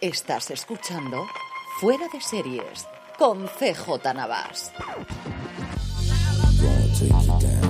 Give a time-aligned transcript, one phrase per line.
[0.00, 1.26] Estás escuchando
[1.80, 2.86] Fuera de Series
[3.18, 4.72] con CJ Navas.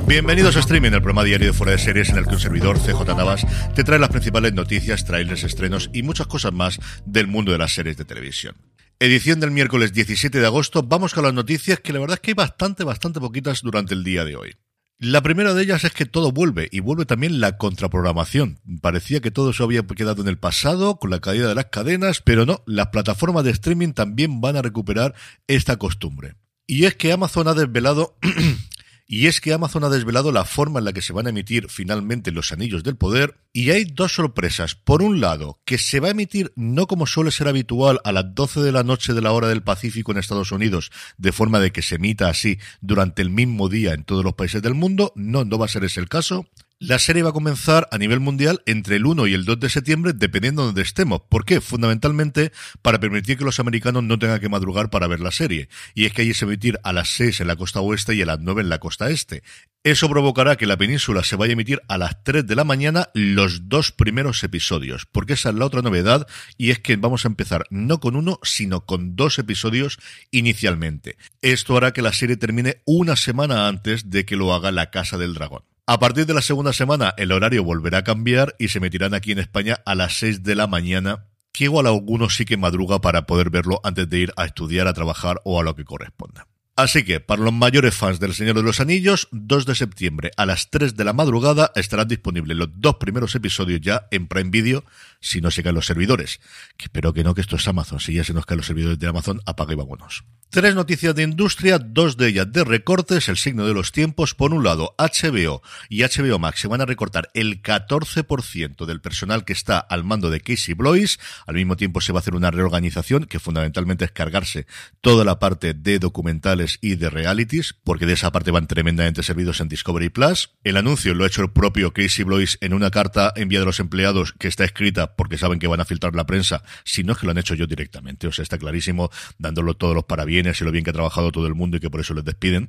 [0.07, 2.79] Bienvenidos a Streaming, el programa diario de Fuera de Series en el que un servidor,
[2.79, 7.53] CJ Navas, te trae las principales noticias, trailers, estrenos y muchas cosas más del mundo
[7.53, 8.57] de las series de televisión.
[9.01, 12.31] Edición del miércoles 17 de agosto, vamos con las noticias que la verdad es que
[12.33, 14.57] hay bastante, bastante poquitas durante el día de hoy.
[15.01, 18.59] La primera de ellas es que todo vuelve y vuelve también la contraprogramación.
[18.83, 22.21] Parecía que todo se había quedado en el pasado con la caída de las cadenas,
[22.21, 25.15] pero no, las plataformas de streaming también van a recuperar
[25.47, 26.35] esta costumbre.
[26.67, 28.19] Y es que Amazon ha desvelado
[29.11, 31.71] Y es que Amazon ha desvelado la forma en la que se van a emitir
[31.71, 34.75] finalmente los Anillos del Poder, y hay dos sorpresas.
[34.75, 38.35] Por un lado, que se va a emitir no como suele ser habitual a las
[38.35, 41.73] 12 de la noche de la hora del Pacífico en Estados Unidos, de forma de
[41.73, 45.47] que se emita así durante el mismo día en todos los países del mundo, no,
[45.47, 46.47] no va a ser ese el caso.
[46.81, 49.69] La serie va a comenzar a nivel mundial entre el 1 y el 2 de
[49.69, 51.23] septiembre, dependiendo de donde estemos.
[51.29, 51.61] ¿Por qué?
[51.61, 55.69] Fundamentalmente para permitir que los americanos no tengan que madrugar para ver la serie.
[55.97, 58.15] Y es que allí se va a emitir a las 6 en la costa oeste
[58.15, 59.43] y a las 9 en la costa este.
[59.83, 63.09] Eso provocará que la península se vaya a emitir a las 3 de la mañana
[63.13, 67.29] los dos primeros episodios, porque esa es la otra novedad y es que vamos a
[67.29, 69.99] empezar no con uno, sino con dos episodios
[70.31, 71.17] inicialmente.
[71.43, 75.19] Esto hará que la serie termine una semana antes de que lo haga la Casa
[75.19, 75.65] del Dragón.
[75.91, 79.33] A partir de la segunda semana el horario volverá a cambiar y se emitirán aquí
[79.33, 83.25] en España a las 6 de la mañana, que igual a sí que madruga para
[83.25, 86.47] poder verlo antes de ir a estudiar, a trabajar o a lo que corresponda.
[86.79, 90.47] Así que, para los mayores fans del Señor de los Anillos, 2 de septiembre a
[90.47, 94.85] las 3 de la madrugada estarán disponibles los dos primeros episodios ya en Prime Video,
[95.21, 96.39] si no se caen los servidores.
[96.79, 97.99] Espero que no, que esto es Amazon.
[97.99, 100.23] Si ya se nos caen los servidores de Amazon, apaga y vámonos.
[100.51, 104.35] Tres noticias de industria, dos de ellas de recortes, el signo de los tiempos.
[104.35, 109.45] Por un lado, HBO y HBO Max se van a recortar el 14% del personal
[109.45, 111.19] que está al mando de Casey Blois.
[111.47, 114.67] Al mismo tiempo se va a hacer una reorganización que fundamentalmente es cargarse
[115.03, 119.61] toda la parte de documentales y de realities, porque de esa parte van tremendamente servidos
[119.61, 120.51] en Discovery Plus.
[120.65, 123.81] El anuncio lo ha hecho el propio Casey Blois en una carta enviada a los
[123.81, 127.19] empleados que está escrita porque saben que van a filtrar la prensa, si no es
[127.19, 128.27] que lo han hecho yo directamente.
[128.27, 131.47] O sea, está clarísimo, dándolo todos los parabienes y lo bien que ha trabajado todo
[131.47, 132.69] el mundo y que por eso les despiden.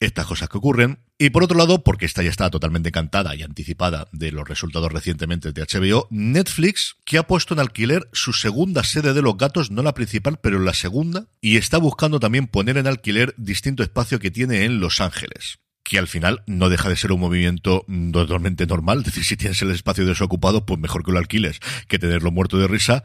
[0.00, 0.98] Estas cosas que ocurren.
[1.20, 4.92] Y por otro lado, porque esta ya está totalmente encantada y anticipada de los resultados
[4.92, 9.72] recientemente de HBO, Netflix, que ha puesto en alquiler su segunda sede de los gatos,
[9.72, 14.20] no la principal, pero la segunda, y está buscando también poner en alquiler distinto espacio
[14.20, 18.66] que tiene en Los Ángeles que al final no deja de ser un movimiento totalmente
[18.66, 18.98] normal.
[19.06, 22.58] Es decir, si tienes el espacio desocupado, pues mejor que lo alquiles que tenerlo muerto
[22.58, 23.04] de risa.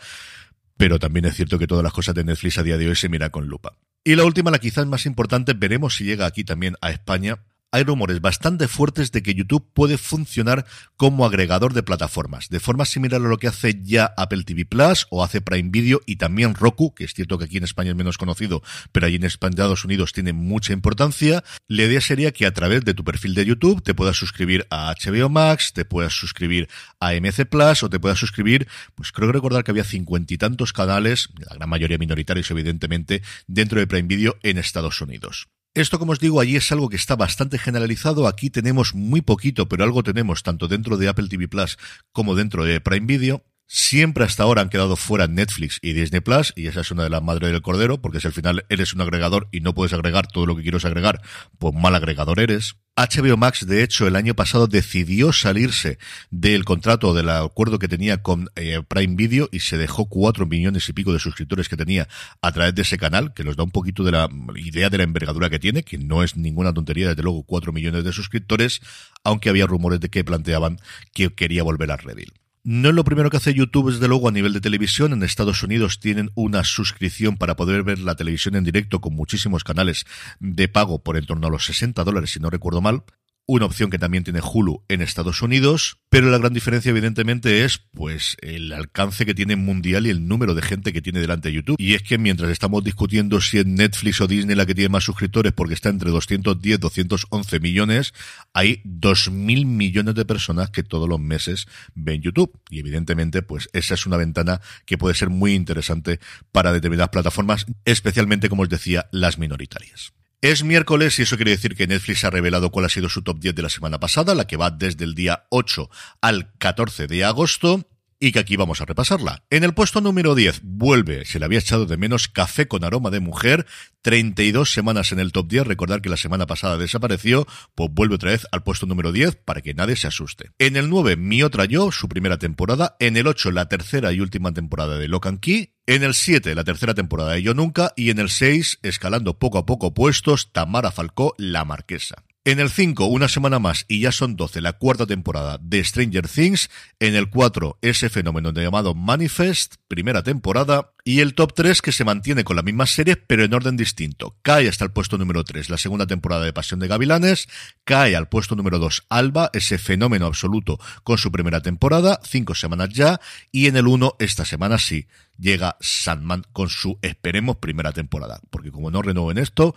[0.76, 3.08] Pero también es cierto que todas las cosas de Netflix a día de hoy se
[3.08, 3.78] mira con lupa.
[4.04, 7.84] Y la última, la quizás más importante, veremos si llega aquí también a España, hay
[7.84, 10.64] rumores bastante fuertes de que YouTube puede funcionar
[10.96, 15.08] como agregador de plataformas, de forma similar a lo que hace ya Apple TV Plus
[15.10, 17.96] o hace Prime Video y también Roku, que es cierto que aquí en España es
[17.96, 21.44] menos conocido, pero allí en Estados Unidos tiene mucha importancia.
[21.68, 24.94] La idea sería que a través de tu perfil de YouTube te puedas suscribir a
[24.94, 26.70] HBO Max, te puedas suscribir
[27.00, 30.38] a MC Plus o te puedas suscribir, pues creo que recordar que había cincuenta y
[30.38, 35.48] tantos canales, la gran mayoría minoritarios evidentemente, dentro de Prime Video en Estados Unidos.
[35.76, 38.28] Esto, como os digo, allí es algo que está bastante generalizado.
[38.28, 41.80] Aquí tenemos muy poquito, pero algo tenemos tanto dentro de Apple TV Plus
[42.12, 43.44] como dentro de Prime Video.
[43.66, 47.10] Siempre hasta ahora han quedado fuera Netflix y Disney Plus, y esa es una de
[47.10, 50.28] las madres del cordero, porque si al final eres un agregador y no puedes agregar
[50.28, 51.24] todo lo que quieres agregar,
[51.58, 52.76] pues mal agregador eres.
[52.96, 55.98] HBO Max, de hecho, el año pasado decidió salirse
[56.30, 60.88] del contrato, del acuerdo que tenía con eh, Prime Video y se dejó cuatro millones
[60.88, 62.08] y pico de suscriptores que tenía
[62.44, 65.06] a través de ese canal, que nos da un poquito de la idea de la
[65.06, 68.80] envergadura que tiene, que no es ninguna tontería, desde luego, cuatro millones de suscriptores,
[69.24, 70.78] aunque había rumores de que planteaban
[71.14, 72.43] que quería volver a Redil.
[72.66, 75.12] No es lo primero que hace YouTube, desde luego, a nivel de televisión.
[75.12, 79.66] En Estados Unidos tienen una suscripción para poder ver la televisión en directo con muchísimos
[79.66, 80.06] canales
[80.40, 83.04] de pago por en torno a los 60 dólares, si no recuerdo mal
[83.46, 87.78] una opción que también tiene Hulu en Estados Unidos, pero la gran diferencia evidentemente es
[87.78, 91.56] pues el alcance que tiene mundial y el número de gente que tiene delante de
[91.56, 91.76] YouTube.
[91.78, 95.04] Y es que mientras estamos discutiendo si es Netflix o Disney la que tiene más
[95.04, 98.14] suscriptores porque está entre 210 211 millones,
[98.54, 102.58] hay 2.000 millones de personas que todos los meses ven YouTube.
[102.70, 106.20] Y evidentemente pues esa es una ventana que puede ser muy interesante
[106.54, 110.14] para determinadas plataformas, especialmente como os decía, las minoritarias.
[110.44, 113.40] Es miércoles y eso quiere decir que Netflix ha revelado cuál ha sido su top
[113.40, 117.24] 10 de la semana pasada, la que va desde el día 8 al 14 de
[117.24, 117.88] agosto
[118.24, 119.44] y que aquí vamos a repasarla.
[119.50, 123.10] En el puesto número 10 vuelve, se le había echado de menos, Café con aroma
[123.10, 123.66] de mujer,
[124.02, 128.32] 32 semanas en el top 10, recordar que la semana pasada desapareció, pues vuelve otra
[128.32, 130.52] vez al puesto número 10 para que nadie se asuste.
[130.58, 134.22] En el 9, Mi otra yo, su primera temporada, en el 8, la tercera y
[134.22, 138.10] última temporada de Locan Key, en el 7, la tercera temporada de Yo Nunca, y
[138.10, 142.24] en el 6, escalando poco a poco puestos, Tamara Falcó, La Marquesa.
[142.46, 146.28] En el 5, una semana más, y ya son 12, la cuarta temporada de Stranger
[146.28, 146.70] Things.
[147.00, 150.92] En el 4, ese fenómeno llamado Manifest, primera temporada.
[151.06, 154.36] Y el top 3 que se mantiene con la misma serie, pero en orden distinto.
[154.42, 157.48] Cae hasta el puesto número 3, la segunda temporada de Pasión de Gavilanes.
[157.86, 162.90] Cae al puesto número 2, Alba, ese fenómeno absoluto con su primera temporada, cinco semanas
[162.90, 163.22] ya.
[163.54, 165.08] Y en el 1, esta semana sí,
[165.38, 168.40] llega Sandman con su, esperemos, primera temporada.
[168.50, 169.76] Porque como no renueven esto,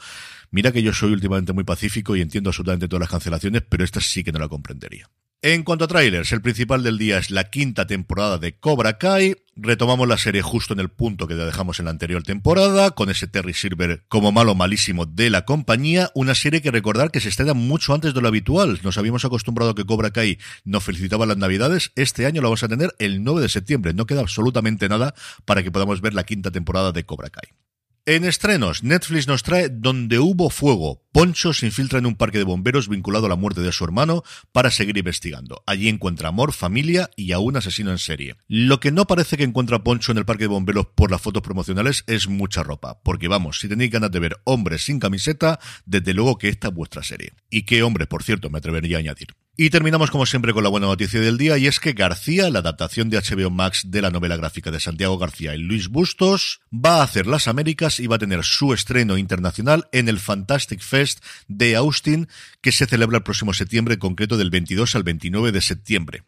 [0.50, 4.00] Mira que yo soy últimamente muy pacífico y entiendo absolutamente todas las cancelaciones, pero esta
[4.00, 5.11] sí que no la comprendería.
[5.43, 9.37] En cuanto a trailers, el principal del día es la quinta temporada de Cobra Kai.
[9.55, 13.27] Retomamos la serie justo en el punto que dejamos en la anterior temporada, con ese
[13.27, 16.11] Terry Silver como malo malísimo de la compañía.
[16.15, 18.81] Una serie que recordar que se estrena mucho antes de lo habitual.
[18.83, 21.93] Nos habíamos acostumbrado a que Cobra Kai nos felicitaba las navidades.
[21.97, 23.93] Este año lo vamos a tener el 9 de septiembre.
[23.93, 27.66] No queda absolutamente nada para que podamos ver la quinta temporada de Cobra Kai.
[28.08, 31.03] En estrenos, Netflix nos trae Donde hubo fuego.
[31.11, 34.23] Poncho se infiltra en un parque de bomberos vinculado a la muerte de su hermano
[34.53, 35.64] para seguir investigando.
[35.67, 38.37] Allí encuentra amor, familia y a un asesino en serie.
[38.47, 41.43] Lo que no parece que encuentra Poncho en el parque de bomberos por las fotos
[41.43, 43.00] promocionales es mucha ropa.
[43.03, 46.75] Porque vamos, si tenéis ganas de ver hombres sin camiseta, desde luego que esta es
[46.75, 47.32] vuestra serie.
[47.50, 49.35] Y qué hombres, por cierto, me atrevería a añadir.
[49.58, 52.58] Y terminamos como siempre con la buena noticia del día y es que García, la
[52.58, 57.00] adaptación de HBO Max de la novela gráfica de Santiago García y Luis Bustos, va
[57.00, 61.25] a hacer las Américas y va a tener su estreno internacional en el Fantastic Fest
[61.49, 62.29] de Austin
[62.61, 66.25] que se celebra el próximo septiembre, en concreto del 22 al 29 de septiembre.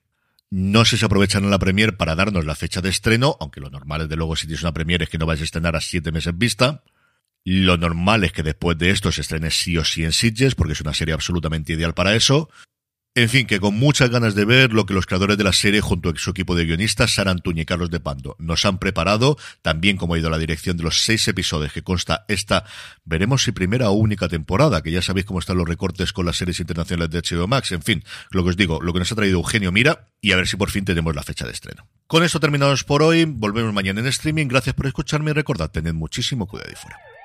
[0.48, 4.00] No sé si aprovechan la premier para darnos la fecha de estreno, aunque lo normal
[4.00, 6.12] es de luego si tienes una premier es que no vais a estrenar a siete
[6.12, 6.82] meses vista.
[7.44, 10.72] Lo normal es que después de esto se estrene sí o sí en Sitges, porque
[10.72, 12.48] es una serie absolutamente ideal para eso.
[13.18, 15.80] En fin, que con muchas ganas de ver lo que los creadores de la serie
[15.80, 19.36] junto a su equipo de guionistas, Sara Antuña y Carlos de Pando, nos han preparado,
[19.60, 22.64] también como ha ido la dirección de los seis episodios que consta esta,
[23.04, 26.36] veremos si primera o única temporada, que ya sabéis cómo están los recortes con las
[26.36, 29.16] series internacionales de HBO Max, en fin, lo que os digo, lo que nos ha
[29.16, 31.88] traído Eugenio Mira, y a ver si por fin tenemos la fecha de estreno.
[32.06, 35.92] Con esto terminamos por hoy, volvemos mañana en streaming, gracias por escucharme y recordad, tened
[35.92, 37.17] muchísimo cuidado y fuera.